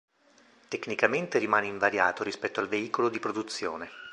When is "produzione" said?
3.19-3.87